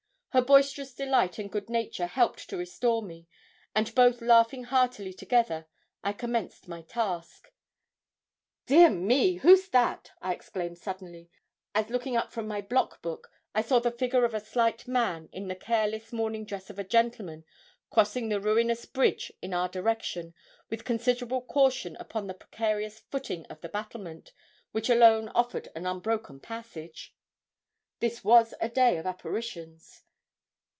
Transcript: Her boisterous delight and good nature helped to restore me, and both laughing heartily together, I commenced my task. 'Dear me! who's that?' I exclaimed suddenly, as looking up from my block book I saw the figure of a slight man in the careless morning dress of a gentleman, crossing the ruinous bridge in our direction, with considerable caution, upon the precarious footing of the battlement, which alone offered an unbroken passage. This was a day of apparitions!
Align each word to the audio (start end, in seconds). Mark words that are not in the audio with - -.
Her 0.33 0.41
boisterous 0.41 0.93
delight 0.93 1.39
and 1.39 1.51
good 1.51 1.69
nature 1.69 2.05
helped 2.05 2.49
to 2.49 2.55
restore 2.55 3.01
me, 3.03 3.27
and 3.75 3.93
both 3.93 4.21
laughing 4.21 4.63
heartily 4.63 5.11
together, 5.13 5.67
I 6.05 6.13
commenced 6.13 6.69
my 6.69 6.83
task. 6.83 7.51
'Dear 8.65 8.89
me! 8.91 9.33
who's 9.35 9.67
that?' 9.67 10.11
I 10.21 10.33
exclaimed 10.33 10.77
suddenly, 10.77 11.29
as 11.75 11.89
looking 11.89 12.15
up 12.15 12.31
from 12.31 12.47
my 12.47 12.61
block 12.61 13.01
book 13.01 13.29
I 13.53 13.61
saw 13.61 13.79
the 13.79 13.91
figure 13.91 14.23
of 14.23 14.33
a 14.33 14.39
slight 14.39 14.87
man 14.87 15.27
in 15.33 15.49
the 15.49 15.53
careless 15.55 16.13
morning 16.13 16.45
dress 16.45 16.69
of 16.69 16.79
a 16.79 16.83
gentleman, 16.85 17.43
crossing 17.89 18.29
the 18.29 18.39
ruinous 18.39 18.85
bridge 18.85 19.33
in 19.41 19.53
our 19.53 19.67
direction, 19.67 20.33
with 20.69 20.85
considerable 20.85 21.41
caution, 21.41 21.97
upon 21.97 22.27
the 22.27 22.33
precarious 22.33 22.99
footing 23.01 23.45
of 23.47 23.59
the 23.59 23.67
battlement, 23.67 24.31
which 24.71 24.89
alone 24.89 25.27
offered 25.35 25.67
an 25.75 25.85
unbroken 25.85 26.39
passage. 26.39 27.13
This 27.99 28.23
was 28.23 28.53
a 28.61 28.69
day 28.69 28.95
of 28.97 29.05
apparitions! 29.05 30.03